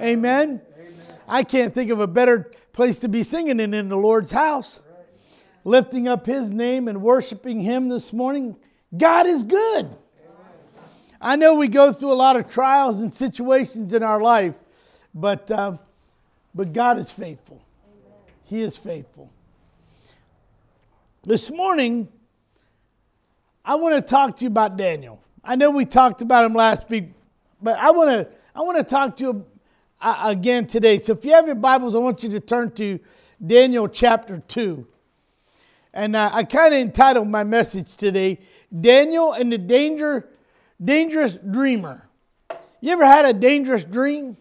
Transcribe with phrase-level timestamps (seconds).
[0.00, 0.60] Amen.
[1.28, 4.80] I can't think of a better place to be singing than in the Lord's house.
[5.64, 8.56] Lifting up his name and worshiping him this morning.
[8.96, 9.88] God is good.
[11.20, 14.54] I know we go through a lot of trials and situations in our life,
[15.14, 15.78] but, uh,
[16.54, 17.62] but God is faithful.
[18.44, 19.32] He is faithful.
[21.24, 22.08] This morning,
[23.64, 25.20] I want to talk to you about Daniel.
[25.42, 27.06] I know we talked about him last week,
[27.60, 29.46] but I want to I want to talk to you
[30.00, 30.98] again today.
[30.98, 32.98] So if you have your Bibles, I want you to turn to
[33.44, 34.86] Daniel chapter 2.
[35.92, 38.40] And uh, I kind of entitled my message today,
[38.78, 40.28] Daniel and the Danger,
[40.82, 42.06] Dangerous Dreamer.
[42.80, 44.36] You ever had a dangerous dream?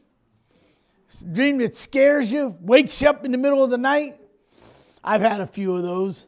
[1.31, 4.19] Dream that scares you, wakes you up in the middle of the night?
[5.03, 6.25] I've had a few of those.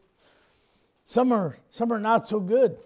[1.04, 2.78] Some are, some are not so good.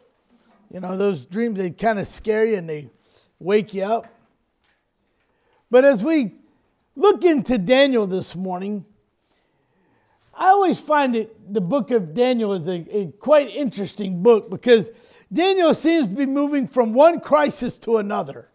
[0.72, 2.90] You know, those dreams, they kind of scare you and they
[3.40, 4.08] wake you up.
[5.72, 6.34] But as we
[6.96, 8.86] look into Daniel this morning,
[10.34, 14.92] I always find it the book of Daniel is a, a, quite interesting book because
[15.32, 18.50] Daniel seems to be moving from one crisis to another.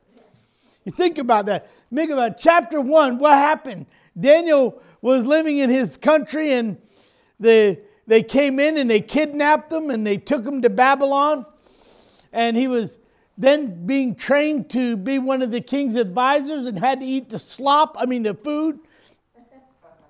[0.85, 1.71] You think about that.
[1.93, 3.19] Think about chapter one.
[3.19, 3.87] What happened?
[4.19, 6.77] Daniel was living in his country and
[7.41, 11.47] the, they came in and they kidnapped him and they took him to Babylon
[12.33, 12.99] and he was
[13.39, 17.39] then being trained to be one of the king's advisors and had to eat the
[17.39, 18.81] slop, I mean, the food.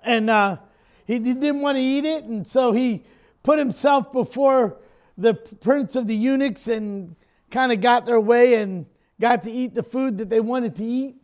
[0.03, 0.57] And uh,
[1.05, 3.03] he, didn't want to eat it, and so he
[3.43, 4.77] put himself before
[5.17, 7.17] the prince of the eunuchs and
[7.51, 8.85] kind of got their way and
[9.19, 11.15] got to eat the food that they wanted to eat.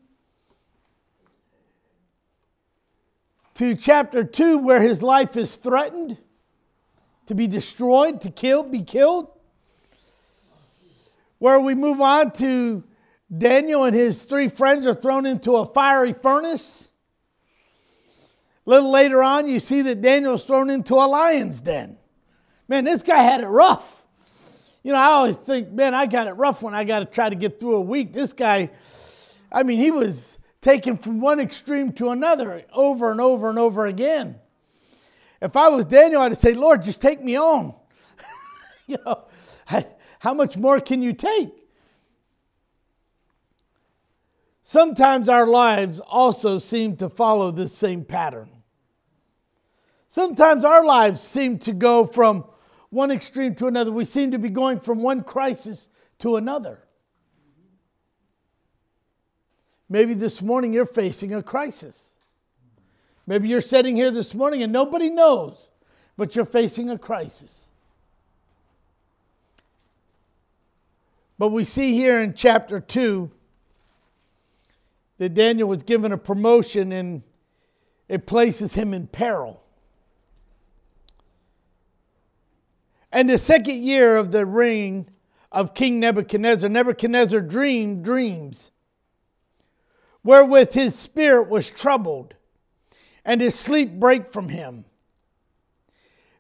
[3.56, 6.18] To chapter 2, where his life is threatened
[7.28, 9.30] to be destroyed, to kill, be killed
[11.44, 12.82] where we move on to
[13.38, 16.88] Daniel and his three friends are thrown into a fiery furnace.
[18.66, 21.98] A little later on, you see that Daniel's thrown into a lion's den.
[22.70, 24.06] Man, this guy had it rough.
[24.84, 27.28] You know, I always think, man, I got it rough when I got to try
[27.28, 28.14] to get through a week.
[28.14, 28.70] This guy,
[29.52, 33.86] I mean, he was taken from one extreme to another over and over and over
[33.86, 34.40] again.
[35.42, 37.76] If I was Daniel, I'd say, Lord, just take me on.
[38.88, 39.26] you know,
[39.70, 39.86] I,
[40.24, 41.52] how much more can you take?
[44.62, 48.50] Sometimes our lives also seem to follow this same pattern.
[50.08, 52.46] Sometimes our lives seem to go from
[52.90, 53.92] one extreme to another.
[53.92, 55.90] We seem to be going from one crisis
[56.20, 56.88] to another.
[59.90, 62.12] Maybe this morning you're facing a crisis.
[63.28, 65.72] Maybe you're sitting here this morning and nobody knows,
[66.16, 67.68] but you're facing a crisis.
[71.38, 73.32] But we see here in chapter 2
[75.18, 77.24] that Daniel was given a promotion and
[78.08, 79.64] it places him in peril.
[83.12, 85.10] And the second year of the reign
[85.52, 88.72] of King Nebuchadnezzar, Nebuchadnezzar dreamed dreams
[90.24, 92.34] wherewith his spirit was troubled
[93.26, 94.86] and his sleep brake from him.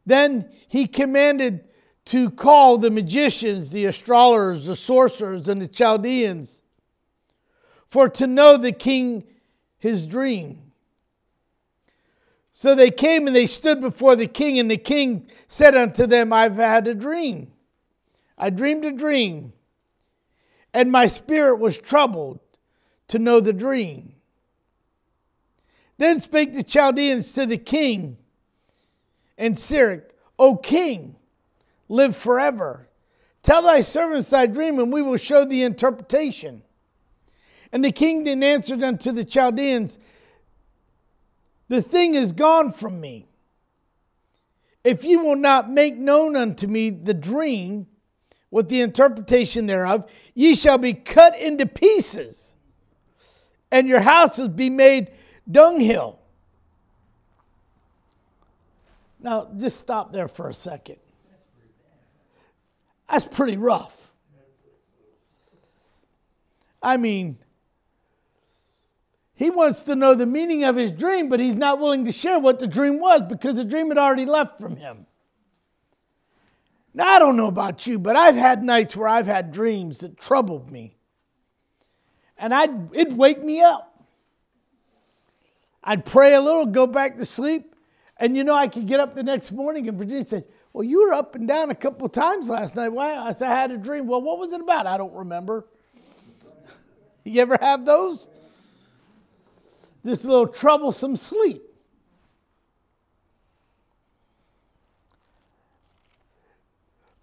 [0.06, 1.68] Then he commanded
[2.06, 6.62] to call the magicians, the astrologers, the sorcerers, and the Chaldeans,
[7.88, 9.24] for to know the king
[9.78, 10.72] his dream.
[12.52, 16.32] So they came and they stood before the king, and the king said unto them,
[16.32, 17.52] I've had a dream.
[18.38, 19.54] I dreamed a dream,
[20.74, 22.40] and my spirit was troubled
[23.10, 24.16] to know the dream.
[25.98, 28.18] Then spake the Chaldeans to the king
[29.38, 31.16] and Syriac, O king,
[31.94, 32.90] live forever.
[33.44, 36.64] Tell thy servants thy dream, and we will show the interpretation.
[37.72, 40.00] And the king then answered unto the Chaldeans,
[41.68, 43.28] The thing is gone from me.
[44.84, 47.88] If you will not make known unto me the dream
[48.50, 52.56] with the interpretation thereof, ye shall be cut into pieces,
[53.72, 55.12] and your houses be made
[55.50, 56.20] dunghill.
[59.20, 60.98] Now, just stop there for a second.
[63.10, 64.12] That's pretty rough.
[66.82, 67.38] I mean,
[69.36, 72.40] he wants to know the meaning of his dream, but he's not willing to share
[72.40, 75.06] what the dream was because the dream had already left from him.
[76.94, 80.18] Now, I don't know about you, but I've had nights where I've had dreams that
[80.18, 80.98] troubled me.
[82.38, 84.06] And I'd, it'd wake me up.
[85.84, 87.76] I'd pray a little, go back to sleep,
[88.18, 91.06] and you know, I could get up the next morning and Virginia says, well, you
[91.06, 92.90] were up and down a couple of times last night.
[92.90, 93.16] Why?
[93.16, 94.08] I said, I had a dream.
[94.08, 94.88] Well, what was it about?
[94.88, 95.66] I don't remember.
[97.26, 98.28] You ever have those?
[100.04, 101.62] this little troublesome sleep.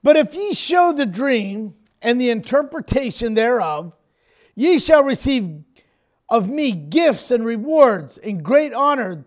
[0.03, 3.93] But if ye show the dream and the interpretation thereof,
[4.55, 5.63] ye shall receive
[6.31, 9.25] of me gifts and rewards and great honor.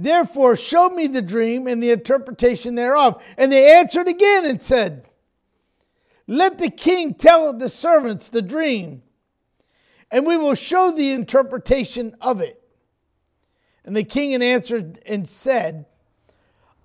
[0.00, 3.20] Therefore, show me the dream and the interpretation thereof.
[3.36, 5.08] And they answered again and said,
[6.28, 9.02] Let the king tell the servants the dream,
[10.08, 12.62] and we will show the interpretation of it.
[13.84, 15.86] And the king answered and said,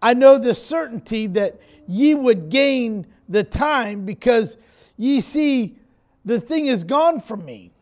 [0.02, 4.58] I know the certainty that ye would gain the time because
[4.98, 5.78] ye see
[6.26, 7.74] the thing is gone from me.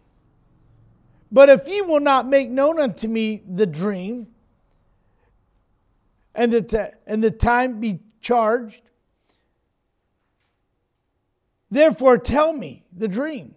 [1.31, 4.27] But if ye will not make known unto me the dream,
[6.33, 8.83] and the, t- and the time be charged,
[11.69, 13.55] therefore tell me the dream.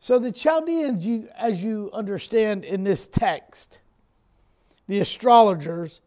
[0.00, 3.80] So the Chaldeans, you, as you understand in this text,
[4.86, 6.02] the astrologers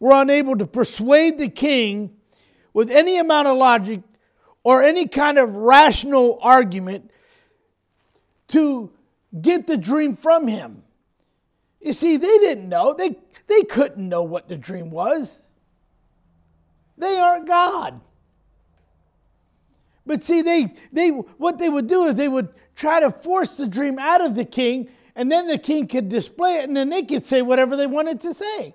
[0.00, 2.16] were unable to persuade the king
[2.72, 4.00] with any amount of logic
[4.62, 7.10] or any kind of rational argument
[8.48, 8.90] to
[9.40, 10.82] get the dream from him.
[11.80, 12.94] You see, they didn't know.
[12.96, 15.42] They, they couldn't know what the dream was.
[16.96, 18.00] They aren't God.
[20.06, 23.66] But see, they, they, what they would do is they would try to force the
[23.66, 27.02] dream out of the king, and then the king could display it, and then they
[27.02, 28.74] could say whatever they wanted to say.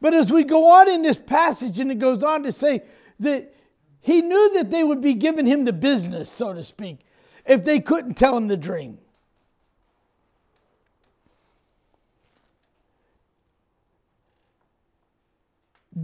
[0.00, 2.82] But as we go on in this passage, and it goes on to say
[3.20, 3.54] that
[4.00, 7.00] he knew that they would be giving him the business, so to speak,
[7.44, 8.98] if they couldn't tell him the dream.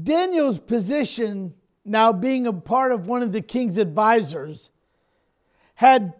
[0.02, 1.54] Daniel's position,
[1.84, 4.70] now being a part of one of the king's advisors,
[5.76, 6.14] had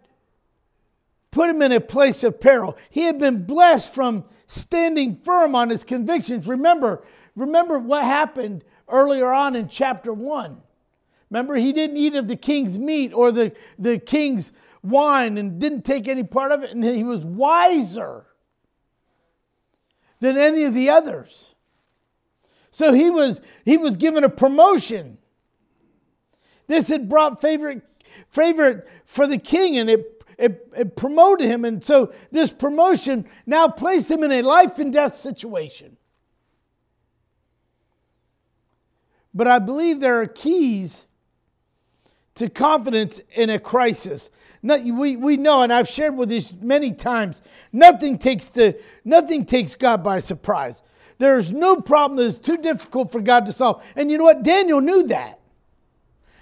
[1.31, 2.77] put him in a place of peril.
[2.89, 6.47] He had been blessed from standing firm on his convictions.
[6.47, 7.03] Remember,
[7.35, 10.61] remember what happened earlier on in chapter 1.
[11.29, 14.51] Remember, he didn't eat of the king's meat or the, the king's
[14.83, 18.25] wine and didn't take any part of it, and he was wiser
[20.19, 21.54] than any of the others.
[22.75, 25.17] So he was, he was given a promotion.
[26.67, 27.83] This had brought favorite,
[28.27, 31.63] favorite for the king and it, it, it promoted him.
[31.63, 35.95] And so this promotion now placed him in a life and death situation.
[39.33, 41.05] But I believe there are keys
[42.33, 44.29] to confidence in a crisis.
[44.61, 47.41] We, we know, and I've shared with you many times,
[47.71, 50.83] nothing takes, the, nothing takes God by surprise.
[51.17, 53.85] There's no problem that is too difficult for God to solve.
[53.95, 54.43] And you know what?
[54.43, 55.39] Daniel knew that.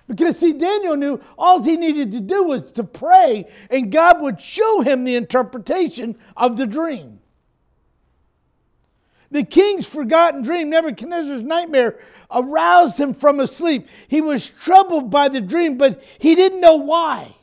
[0.08, 4.42] Because, see, Daniel knew all he needed to do was to pray, and God would
[4.42, 7.20] show him the interpretation of the dream.
[9.32, 11.98] The king's forgotten dream, Nebuchadnezzar's nightmare,
[12.30, 13.88] aroused him from a sleep.
[14.08, 17.36] He was troubled by the dream, but he didn't know why.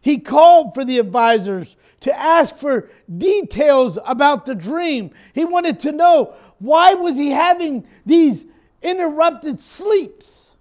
[0.00, 2.88] He called for the advisors to ask for
[3.18, 5.10] details about the dream.
[5.34, 8.44] He wanted to know why was he having these
[8.82, 10.52] interrupted sleeps?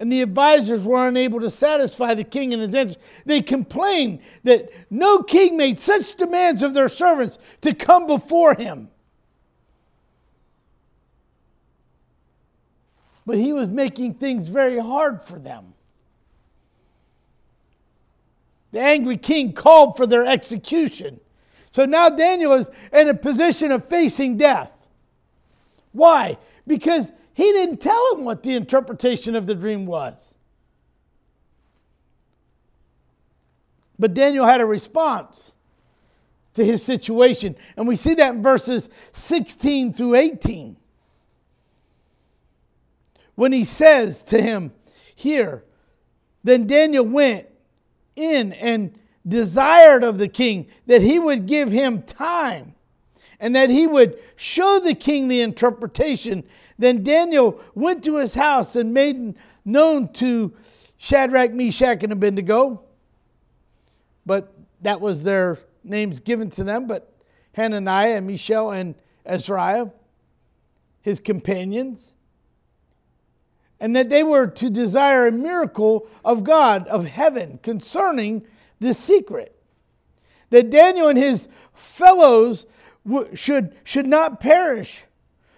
[0.00, 2.98] And the advisors were unable to satisfy the king and his interest.
[3.24, 8.90] They complained that no king made such demands of their servants to come before him.
[13.24, 15.74] But he was making things very hard for them.
[18.72, 21.20] The angry king called for their execution.
[21.70, 24.88] So now Daniel is in a position of facing death.
[25.92, 26.38] Why?
[26.66, 30.34] Because he didn't tell him what the interpretation of the dream was.
[33.98, 35.54] But Daniel had a response
[36.54, 37.56] to his situation.
[37.76, 40.76] And we see that in verses 16 through 18.
[43.34, 44.72] When he says to him,
[45.14, 45.64] Here,
[46.44, 47.46] then Daniel went
[48.16, 52.74] in and desired of the king that he would give him time
[53.38, 56.44] and that he would show the king the interpretation.
[56.78, 60.52] Then Daniel went to his house and made known to
[60.98, 62.82] Shadrach, Meshach, and Abednego.
[64.24, 67.12] But that was their names given to them, but
[67.54, 68.94] Hananiah and Mishael and
[69.26, 69.86] Azariah,
[71.00, 72.11] his companions
[73.82, 78.46] and that they were to desire a miracle of God, of heaven, concerning
[78.78, 79.60] this secret.
[80.50, 82.64] That Daniel and his fellows
[83.34, 85.02] should, should not perish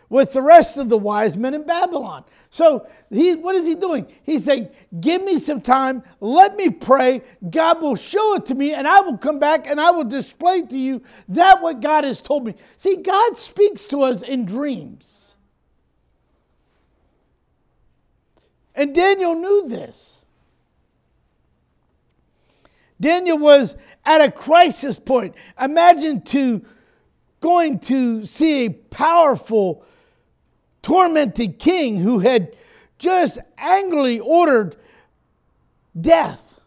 [0.09, 2.25] with the rest of the wise men in Babylon.
[2.49, 4.07] So he, what is he doing?
[4.23, 7.21] He's saying, Give me some time, let me pray.
[7.51, 10.63] God will show it to me, and I will come back and I will display
[10.63, 12.55] to you that what God has told me.
[12.79, 15.24] See, God speaks to us in dreams.
[18.75, 20.19] And Daniel knew this.
[23.01, 25.35] Daniel was at a crisis point.
[25.61, 26.65] Imagine to
[27.41, 29.85] going to see a powerful
[30.83, 32.57] tormented king who had
[32.99, 34.77] just angrily ordered
[36.01, 36.61] death.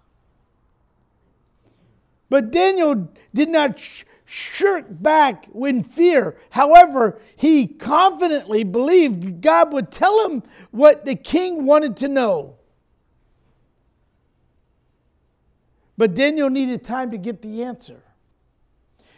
[2.30, 3.82] But Daniel did not
[4.27, 6.38] shirk back in fear.
[6.50, 12.57] However, he confidently believed God would tell him what the king wanted to know.
[15.98, 18.03] But Daniel needed time to get the answer.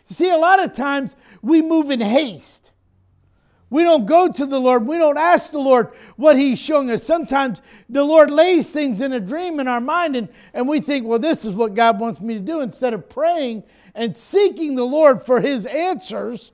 [0.08, 2.72] You see, a lot of times we move in haste.
[3.70, 4.88] We don't go to the Lord.
[4.88, 7.04] We don't ask the Lord what He's showing us.
[7.04, 11.06] Sometimes the Lord lays things in a dream in our mind, and, and we think,
[11.06, 12.62] well, this is what God wants me to do.
[12.62, 16.52] Instead of praying and seeking the Lord for His answers,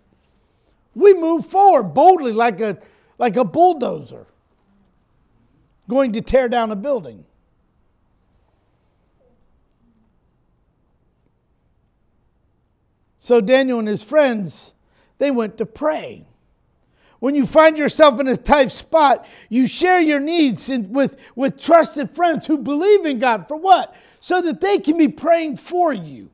[0.94, 2.78] we move forward boldly like a,
[3.18, 4.28] like a bulldozer
[5.88, 7.26] going to tear down a building.
[13.18, 14.74] So Daniel and his friends,
[15.18, 16.28] they went to pray.
[17.26, 22.14] When you find yourself in a tight spot, you share your needs with, with trusted
[22.14, 23.48] friends who believe in God.
[23.48, 23.96] For what?
[24.20, 26.30] So that they can be praying for you.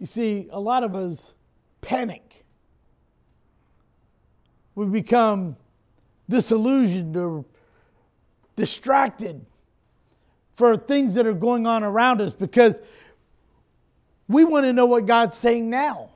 [0.00, 1.32] You see, a lot of us
[1.80, 2.44] panic.
[4.74, 5.54] We become
[6.28, 7.44] disillusioned or
[8.56, 9.46] distracted
[10.50, 12.80] for things that are going on around us because
[14.28, 16.10] we want to know what God's saying now.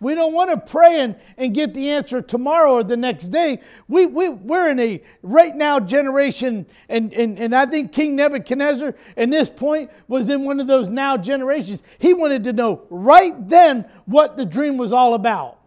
[0.00, 3.60] We don't want to pray and, and get the answer tomorrow or the next day.
[3.86, 8.94] We, we, we're in a right now generation, and, and, and I think King Nebuchadnezzar
[9.18, 11.82] at this point was in one of those now generations.
[11.98, 15.58] He wanted to know right then what the dream was all about.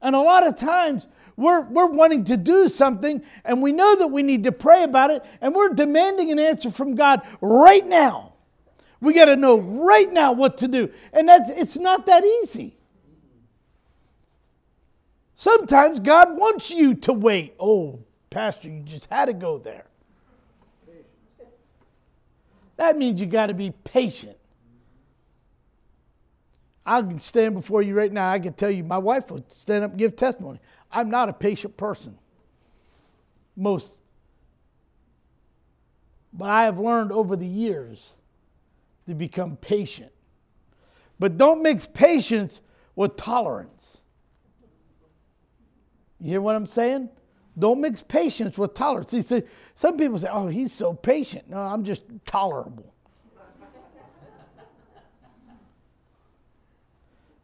[0.00, 4.08] And a lot of times we're, we're wanting to do something and we know that
[4.08, 8.31] we need to pray about it and we're demanding an answer from God right now.
[9.02, 10.88] We got to know right now what to do.
[11.12, 12.76] And that's it's not that easy.
[15.34, 17.56] Sometimes God wants you to wait.
[17.58, 17.98] Oh,
[18.30, 19.86] pastor, you just had to go there.
[22.76, 24.36] That means you got to be patient.
[26.86, 28.30] I can stand before you right now.
[28.30, 30.60] I can tell you, my wife would stand up and give testimony.
[30.92, 32.18] I'm not a patient person.
[33.56, 34.00] Most.
[36.32, 38.14] But I have learned over the years
[39.06, 40.12] to become patient.
[41.18, 42.60] But don't mix patience
[42.94, 43.98] with tolerance.
[46.20, 47.08] You hear what I'm saying?
[47.58, 49.10] Don't mix patience with tolerance.
[49.10, 49.42] See,
[49.74, 51.50] some people say, oh, he's so patient.
[51.50, 52.92] No, I'm just tolerable.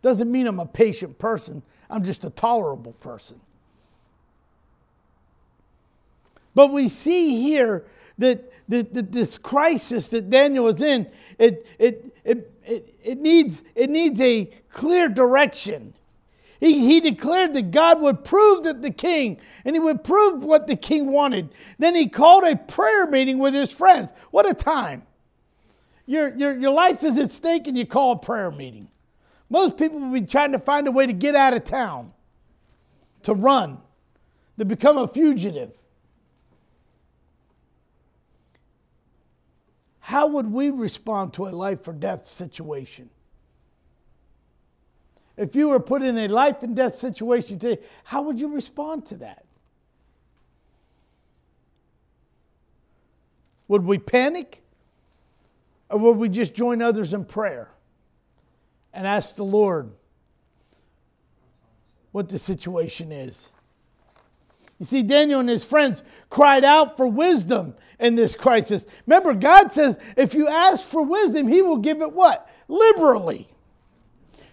[0.01, 3.41] Doesn't mean I'm a patient person, I'm just a tolerable person.
[6.55, 7.85] But we see here
[8.19, 11.09] that, this crisis that Daniel was in,
[11.39, 15.95] it, it, it, it, it, needs, it needs a clear direction.
[16.61, 20.67] He, he declared that God would prove that the king, and he would prove what
[20.67, 21.51] the king wanted.
[21.79, 24.13] Then he called a prayer meeting with his friends.
[24.31, 25.05] What a time.
[26.05, 28.89] Your, your, your life is at stake, and you call a prayer meeting.
[29.49, 32.13] Most people will be trying to find a way to get out of town,
[33.23, 33.79] to run,
[34.59, 35.73] to become a fugitive.
[40.09, 43.11] How would we respond to a life or death situation?
[45.37, 49.05] If you were put in a life and death situation today, how would you respond
[49.09, 49.45] to that?
[53.69, 54.63] Would we panic?
[55.91, 57.71] Or would we just join others in prayer
[58.95, 59.93] and ask the Lord
[62.13, 63.51] what the situation is?
[64.79, 68.87] You see, Daniel and his friends cried out for wisdom in this crisis.
[69.07, 72.49] Remember, God says if you ask for wisdom, he will give it what?
[72.69, 73.49] Liberally.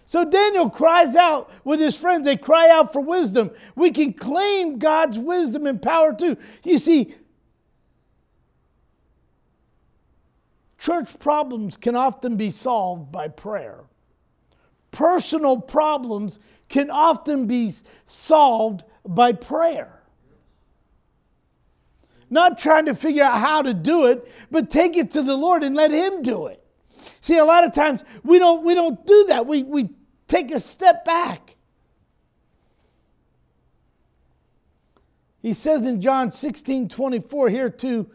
[0.08, 2.26] So Daniel cries out with his friends.
[2.26, 3.52] They cry out for wisdom.
[3.76, 6.38] We can claim God's wisdom and power too.
[6.64, 7.16] You see,
[10.80, 13.80] church problems can often be solved by prayer.
[14.92, 16.40] Personal problems
[16.70, 17.74] can often be
[18.06, 19.95] solved by prayer.
[22.36, 25.64] Not trying to figure out how to do it, but take it to the Lord
[25.64, 26.62] and let Him do it.
[27.22, 29.48] See, a lot of times we don't, we don't do that.
[29.48, 29.92] We, we
[30.28, 31.56] take a step back.
[35.42, 38.12] He says in John 16 24, here too,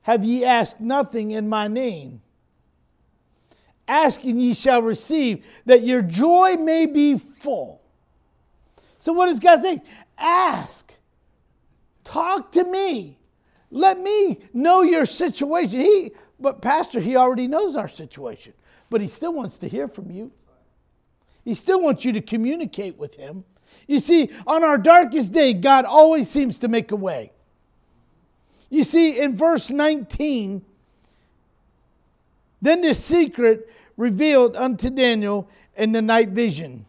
[0.00, 2.22] have ye asked nothing in my name?
[3.86, 7.82] Asking ye shall receive, that your joy may be full.
[8.98, 9.82] So, what does God say?
[10.16, 10.94] Ask.
[12.02, 13.18] Talk to me.
[13.72, 15.80] Let me know your situation.
[15.80, 18.52] He, but Pastor, he already knows our situation,
[18.90, 20.30] but he still wants to hear from you.
[21.42, 23.44] He still wants you to communicate with him.
[23.88, 27.32] You see, on our darkest day, God always seems to make a way.
[28.68, 30.62] You see, in verse 19,
[32.60, 36.84] then the secret revealed unto Daniel in the night vision.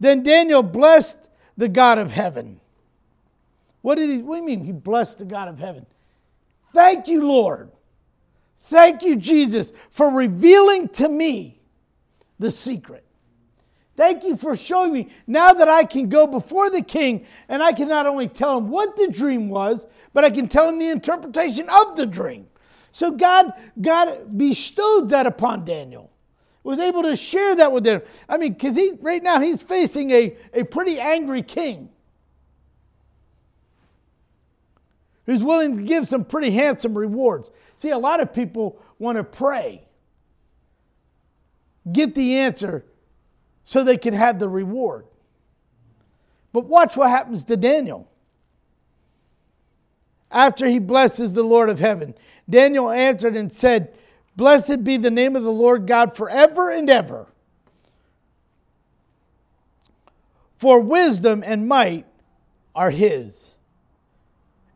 [0.00, 2.60] Then Daniel blessed the God of heaven.
[3.82, 5.86] What did he what do you mean he blessed the God of heaven?
[6.74, 7.70] Thank you, Lord.
[8.62, 11.60] Thank you, Jesus, for revealing to me
[12.38, 13.04] the secret.
[13.96, 17.72] Thank you for showing me now that I can go before the king and I
[17.72, 20.88] can not only tell him what the dream was, but I can tell him the
[20.88, 22.46] interpretation of the dream.
[22.92, 26.10] So God, God bestowed that upon Daniel.
[26.62, 28.02] Was able to share that with him.
[28.28, 31.88] I mean, because he right now he's facing a, a pretty angry king.
[35.28, 37.50] Who's willing to give some pretty handsome rewards.
[37.76, 39.84] See, a lot of people want to pray,
[41.92, 42.86] get the answer,
[43.62, 45.04] so they can have the reward.
[46.50, 48.10] But watch what happens to Daniel.
[50.30, 52.14] After he blesses the Lord of heaven,
[52.48, 53.94] Daniel answered and said,
[54.34, 57.26] Blessed be the name of the Lord God forever and ever.
[60.56, 62.06] For wisdom and might
[62.74, 63.47] are his.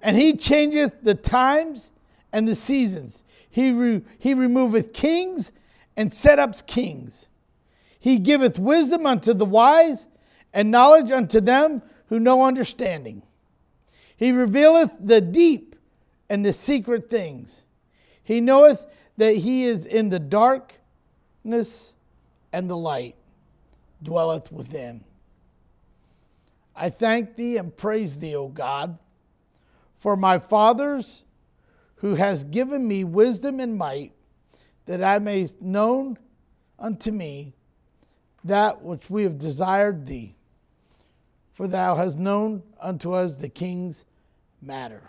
[0.02, 1.92] And he changeth the times
[2.32, 3.22] and the seasons.
[3.48, 5.52] He, re- he removeth kings
[5.96, 7.28] and set up kings.
[7.98, 10.08] He giveth wisdom unto the wise,
[10.52, 13.22] and knowledge unto them who know understanding.
[14.16, 15.76] He revealeth the deep
[16.28, 17.62] and the secret things.
[18.22, 18.86] He knoweth
[19.16, 21.92] that he is in the darkness,
[22.52, 23.14] and the light
[24.02, 25.04] dwelleth within.
[26.74, 28.98] I thank thee and praise thee, O God,
[30.02, 31.22] for my fathers
[31.98, 34.10] who has given me wisdom and might,
[34.86, 36.18] that I may known
[36.76, 37.54] unto me
[38.42, 40.34] that which we have desired thee.
[41.52, 44.04] For thou hast known unto us the king's
[44.60, 45.02] matter.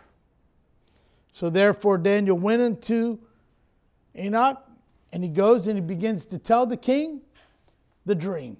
[1.31, 3.19] So therefore, Daniel went into
[4.13, 4.63] Arioch
[5.11, 7.21] and he goes and he begins to tell the king
[8.05, 8.57] the dream.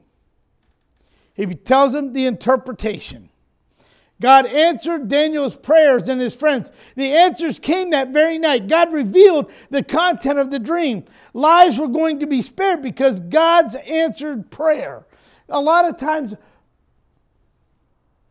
[1.35, 3.29] He tells him the interpretation.
[4.23, 6.71] God answered Daniel's prayers and his friends.
[6.95, 8.69] The answers came that very night.
[8.69, 11.03] God revealed the content of the dream.
[11.33, 15.05] Lives were going to be spared because God's answered prayer.
[15.49, 16.35] A lot of times,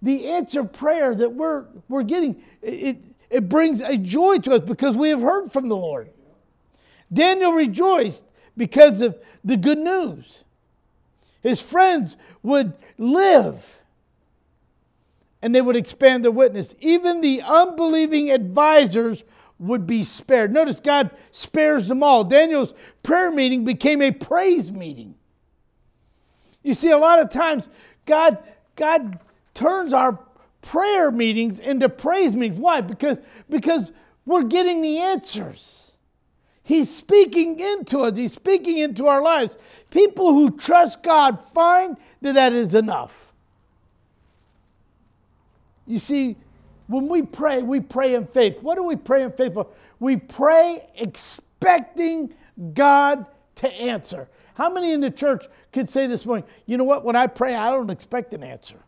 [0.01, 2.97] the answer prayer that we're, we're getting, it,
[3.29, 6.09] it brings a joy to us because we have heard from the Lord.
[7.13, 8.25] Daniel rejoiced
[8.57, 10.43] because of the good news.
[11.43, 13.82] His friends would live
[15.43, 16.75] and they would expand their witness.
[16.81, 19.25] Even the unbelieving advisors
[19.59, 20.53] would be spared.
[20.53, 22.25] Notice God spares them all.
[22.25, 25.15] Daniel's prayer meeting became a praise meeting.
[26.63, 27.69] You see, a lot of times
[28.07, 28.39] God,
[28.77, 29.19] God
[29.55, 30.19] turns our
[30.61, 32.61] prayer meetings into praise meetings.
[32.61, 32.81] Why?
[32.81, 33.93] Because, because
[34.25, 35.93] we're getting the answers.
[36.63, 39.59] He's speaking into us, He's speaking into our lives.
[39.91, 43.32] People who trust God find that that is enough.
[45.93, 46.37] You see,
[46.87, 48.63] when we pray, we pray in faith.
[48.63, 49.67] What do we pray in faith for?
[50.01, 52.33] We pray expecting
[52.73, 53.27] God
[53.57, 54.31] to answer.
[54.55, 57.55] How many in the church could say this morning, you know what, when I pray,
[57.55, 58.79] I don't expect an answer?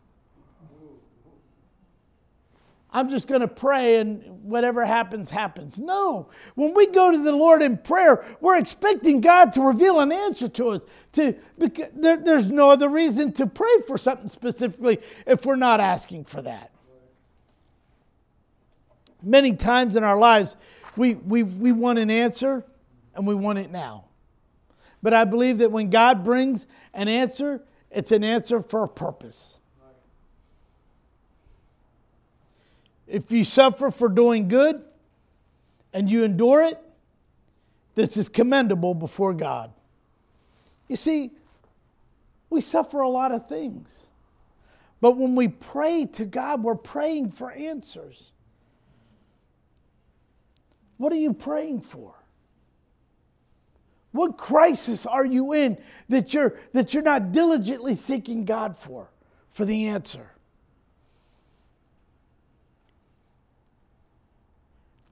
[2.91, 5.77] I'm just going to pray and whatever happens, happens.
[5.77, 6.29] No.
[6.55, 10.47] When we go to the Lord in prayer, we're expecting God to reveal an answer
[10.47, 10.81] to us.
[11.11, 15.79] To, because there, there's no other reason to pray for something specifically if we're not
[15.79, 16.71] asking for that.
[19.21, 20.55] Many times in our lives,
[20.97, 22.63] we, we, we want an answer
[23.15, 24.05] and we want it now.
[25.01, 29.57] But I believe that when God brings an answer, it's an answer for a purpose.
[33.07, 34.81] If you suffer for doing good
[35.93, 36.79] and you endure it,
[37.93, 39.71] this is commendable before God.
[40.87, 41.31] You see,
[42.49, 44.05] we suffer a lot of things.
[45.01, 48.31] But when we pray to God, we're praying for answers.
[50.97, 52.13] What are you praying for?
[54.11, 55.77] What crisis are you in
[56.07, 59.09] that you're, that you're not diligently seeking God for,
[59.49, 60.31] for the answer?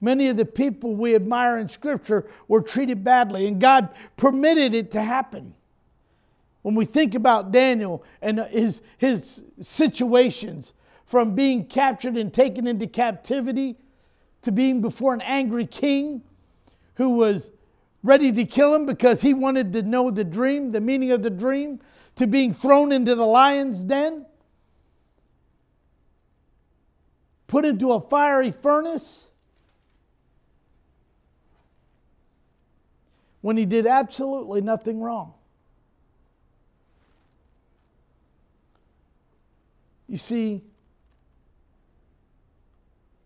[0.00, 4.90] Many of the people we admire in Scripture were treated badly, and God permitted it
[4.92, 5.54] to happen.
[6.62, 10.72] When we think about Daniel and his, his situations,
[11.06, 13.76] from being captured and taken into captivity
[14.44, 16.22] to being before an angry king
[16.94, 17.50] who was
[18.02, 21.30] ready to kill him because he wanted to know the dream, the meaning of the
[21.30, 21.80] dream,
[22.16, 24.26] to being thrown into the lion's den,
[27.46, 29.28] put into a fiery furnace.
[33.40, 35.34] When he did absolutely nothing wrong.
[40.08, 40.62] You see,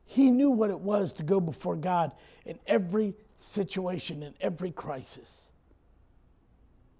[0.08, 2.12] he knew what it was to go before God
[2.46, 5.50] in every situation, in every crisis.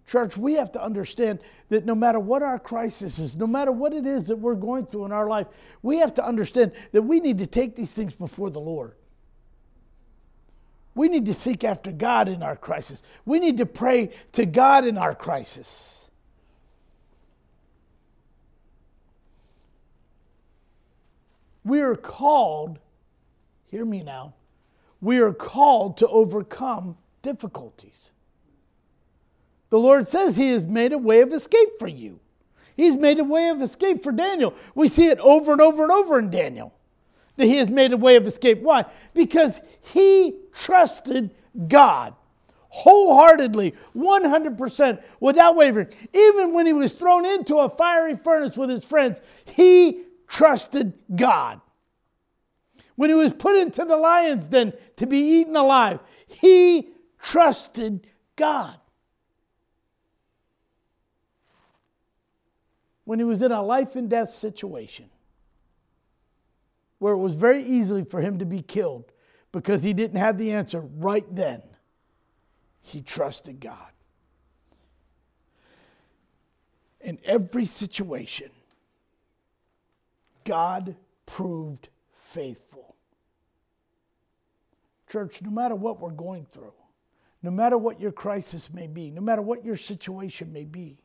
[0.07, 1.39] Church, we have to understand
[1.71, 4.85] that no matter what our crisis is, no matter what it is that we're going
[4.85, 5.47] through in our life,
[5.81, 8.95] we have to understand that we need to take these things before the Lord.
[10.95, 13.03] We need to seek after God in our crisis.
[13.25, 16.11] We need to pray to God in our crisis.
[21.65, 22.79] We are called,
[23.71, 24.35] hear me now,
[25.01, 28.11] we are called to overcome difficulties.
[29.71, 32.21] The Lord says He has made a way of escape for you.
[32.77, 34.55] He's made a way of escape for Daniel.
[34.75, 36.73] We see it over and over and over in Daniel
[37.37, 38.61] that he has made a way of escape.
[38.61, 38.85] Why?
[39.15, 39.61] Because
[39.93, 41.31] he trusted
[41.67, 42.15] God
[42.71, 45.89] wholeheartedly, 100%, without wavering.
[46.13, 51.61] Even when he was thrown into a fiery furnace with his friends, he trusted God
[52.99, 56.89] when he was put into the lion's den to be eaten alive, he
[57.21, 58.77] trusted God.
[63.05, 65.11] When he was in a life and death situation,
[66.99, 69.13] where it was very easy for him to be killed
[69.53, 71.63] because he didn't have the answer right then,
[72.81, 73.93] he trusted God.
[77.01, 78.51] In every situation,
[80.43, 81.91] God proved
[82.29, 82.68] faithful.
[85.09, 86.73] Church, no matter what we're going through,
[87.43, 90.99] no matter what your crisis may be, no matter what your situation may be,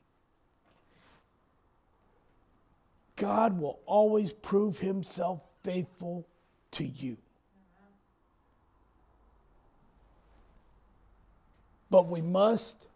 [3.16, 6.28] God will always prove himself faithful
[6.72, 7.18] to you.
[11.90, 12.88] But we must,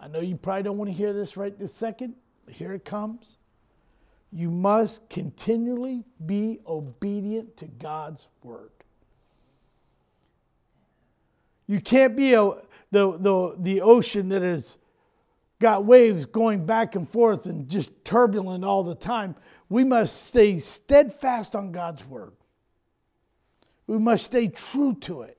[0.00, 2.14] I know you probably don't want to hear this right this second,
[2.46, 3.36] but here it comes.
[4.32, 8.70] You must continually be obedient to God's word.
[11.66, 12.42] You can't be a,
[12.90, 14.76] the, the, the ocean that has
[15.58, 19.34] got waves going back and forth and just turbulent all the time.
[19.68, 22.32] We must stay steadfast on God's word.
[23.86, 25.38] We must stay true to it.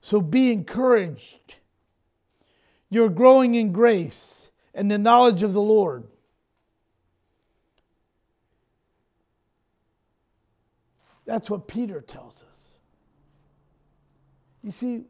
[0.00, 1.56] So be encouraged.
[2.90, 6.04] You're growing in grace and the knowledge of the Lord.
[11.26, 12.78] That's what Peter tells us.
[14.62, 15.04] You see,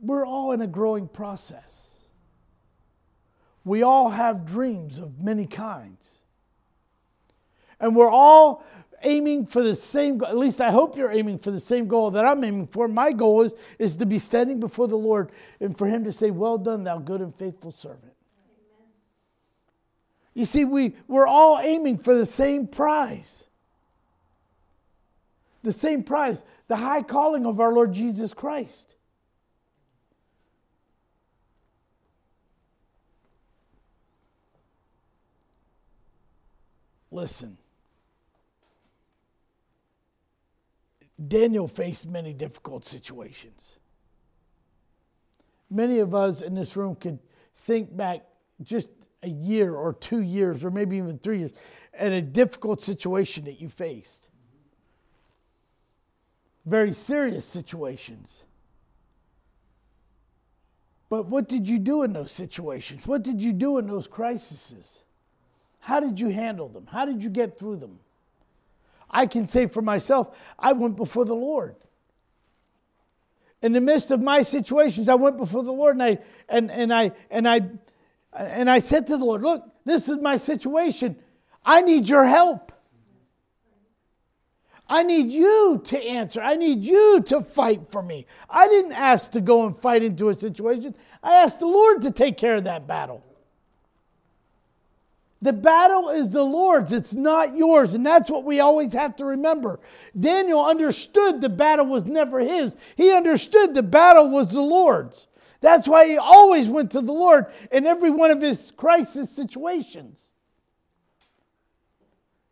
[0.00, 1.98] we're all in a growing process.
[3.64, 6.18] We all have dreams of many kinds.
[7.78, 8.64] And we're all
[9.02, 10.28] aiming for the same goal.
[10.28, 12.88] At least I hope you're aiming for the same goal that I'm aiming for.
[12.88, 16.30] My goal is, is to be standing before the Lord and for Him to say,
[16.30, 18.02] Well done, thou good and faithful servant.
[18.04, 18.88] Amen.
[20.34, 23.44] You see, we, we're all aiming for the same prize
[25.62, 28.94] the same prize, the high calling of our Lord Jesus Christ.
[37.10, 37.58] Listen,
[41.28, 43.78] Daniel faced many difficult situations.
[45.68, 47.18] Many of us in this room could
[47.54, 48.22] think back
[48.62, 48.88] just
[49.22, 51.52] a year or two years, or maybe even three years,
[51.92, 54.29] at a difficult situation that you faced
[56.64, 58.44] very serious situations.
[61.08, 63.06] But what did you do in those situations?
[63.06, 65.00] What did you do in those crises?
[65.80, 66.86] How did you handle them?
[66.86, 67.98] How did you get through them?
[69.10, 71.74] I can say for myself, I went before the Lord.
[73.60, 76.18] In the midst of my situations, I went before the Lord and I
[76.48, 77.60] and, and I and I
[78.32, 81.16] and I said to the Lord, look, this is my situation.
[81.64, 82.69] I need your help.
[84.90, 86.40] I need you to answer.
[86.42, 88.26] I need you to fight for me.
[88.50, 90.96] I didn't ask to go and fight into a situation.
[91.22, 93.24] I asked the Lord to take care of that battle.
[95.40, 97.94] The battle is the Lord's, it's not yours.
[97.94, 99.78] And that's what we always have to remember.
[100.18, 105.28] Daniel understood the battle was never his, he understood the battle was the Lord's.
[105.60, 110.29] That's why he always went to the Lord in every one of his crisis situations.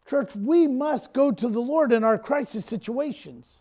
[0.08, 3.60] Church, we must go to the Lord in our crisis situations.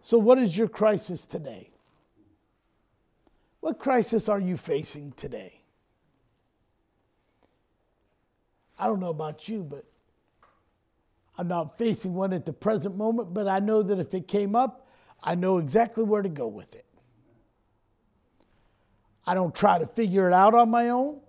[0.00, 1.70] So, what is your crisis today?
[3.58, 5.62] What crisis are you facing today?
[8.78, 9.86] I don't know about you, but
[11.36, 14.54] I'm not facing one at the present moment, but I know that if it came
[14.54, 14.86] up,
[15.20, 16.84] I know exactly where to go with it.
[19.26, 21.20] I don't try to figure it out on my own.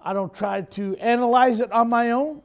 [0.00, 2.42] I don't try to analyze it on my own.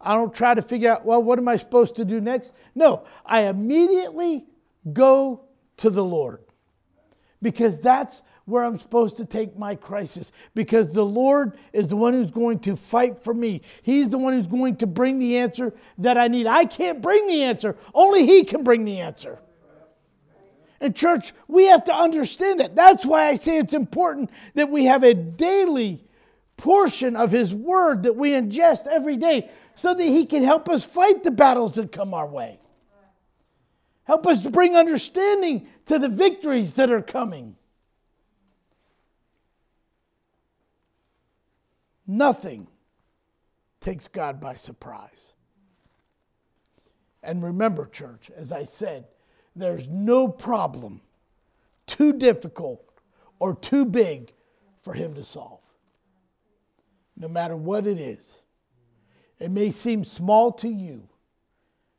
[0.00, 2.52] I don't try to figure out, well, what am I supposed to do next?
[2.74, 4.46] No, I immediately
[4.92, 5.42] go
[5.78, 6.40] to the Lord
[7.40, 12.14] because that's where I'm supposed to take my crisis because the Lord is the one
[12.14, 13.62] who's going to fight for me.
[13.82, 16.46] He's the one who's going to bring the answer that I need.
[16.46, 19.38] I can't bring the answer, only He can bring the answer.
[20.82, 22.74] And, church, we have to understand it.
[22.74, 26.02] That's why I say it's important that we have a daily
[26.56, 30.84] portion of His Word that we ingest every day so that He can help us
[30.84, 32.58] fight the battles that come our way.
[34.02, 37.54] Help us to bring understanding to the victories that are coming.
[42.08, 42.66] Nothing
[43.80, 45.32] takes God by surprise.
[47.22, 49.06] And remember, church, as I said,
[49.54, 51.00] there's no problem
[51.86, 52.82] too difficult
[53.38, 54.32] or too big
[54.82, 55.60] for Him to solve.
[57.16, 58.42] No matter what it is,
[59.38, 61.08] it may seem small to you,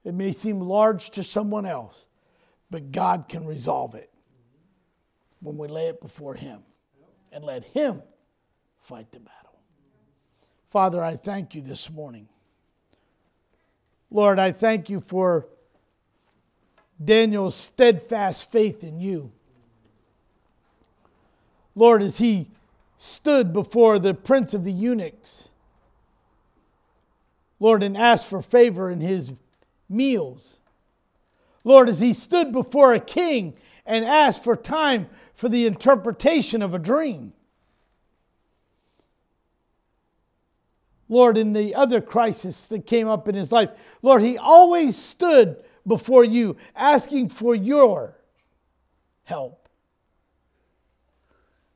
[0.03, 2.05] it may seem large to someone else,
[2.69, 4.09] but God can resolve it
[5.39, 6.63] when we lay it before Him
[7.31, 8.01] and let Him
[8.79, 9.59] fight the battle.
[10.69, 12.27] Father, I thank you this morning.
[14.09, 15.47] Lord, I thank you for
[17.03, 19.31] Daniel's steadfast faith in you.
[21.75, 22.49] Lord, as he
[22.97, 25.49] stood before the prince of the eunuchs,
[27.59, 29.31] Lord, and asked for favor in his
[29.89, 30.57] meals.
[31.63, 33.53] Lord, as he stood before a king
[33.85, 37.33] and asked for time for the interpretation of a dream.
[41.09, 45.63] Lord, in the other crisis that came up in his life, Lord, he always stood
[45.85, 48.17] before you asking for your
[49.23, 49.67] help.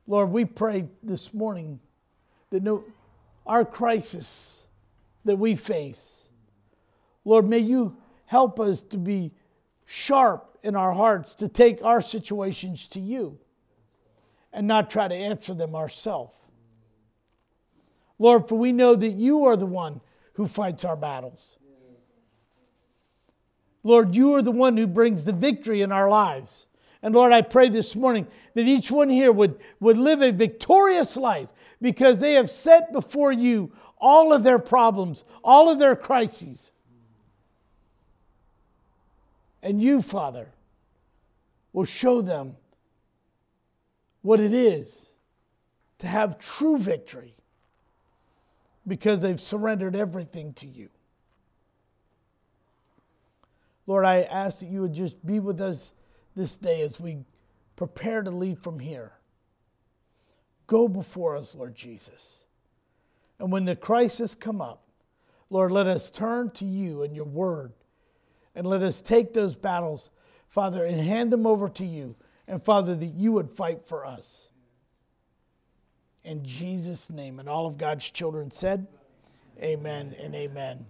[0.05, 1.79] Lord, we pray this morning
[2.49, 2.85] that no,
[3.45, 4.63] our crisis
[5.25, 6.29] that we face,
[7.25, 9.33] Lord, may you help us to be
[9.85, 13.39] sharp in our hearts to take our situations to you
[14.53, 16.35] and not try to answer them ourselves.
[18.19, 20.01] Lord, for we know that you are the one
[20.33, 21.57] who fights our battles.
[23.87, 26.65] Lord, you are the one who brings the victory in our lives.
[27.01, 31.15] And Lord, I pray this morning that each one here would, would live a victorious
[31.15, 31.47] life
[31.81, 36.73] because they have set before you all of their problems, all of their crises.
[39.63, 40.49] And you, Father,
[41.71, 42.57] will show them
[44.21, 45.11] what it is
[45.99, 47.35] to have true victory
[48.85, 50.89] because they've surrendered everything to you.
[53.87, 55.93] Lord, I ask that you would just be with us
[56.35, 57.19] this day as we
[57.75, 59.13] prepare to leave from here.
[60.67, 62.41] Go before us, Lord Jesus.
[63.39, 64.83] And when the crisis come up,
[65.49, 67.71] Lord, let us turn to you and your word.
[68.53, 70.09] And let us take those battles,
[70.49, 72.15] Father, and hand them over to you.
[72.47, 74.49] And Father, that you would fight for us
[76.23, 77.39] in Jesus' name.
[77.39, 78.87] And all of God's children said,
[79.61, 80.87] Amen and amen.